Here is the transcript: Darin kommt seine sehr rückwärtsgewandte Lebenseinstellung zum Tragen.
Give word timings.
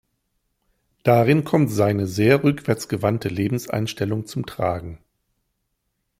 Darin 1.03 1.43
kommt 1.43 1.69
seine 1.69 2.07
sehr 2.07 2.43
rückwärtsgewandte 2.43 3.29
Lebenseinstellung 3.29 4.25
zum 4.25 4.47
Tragen. 4.47 4.97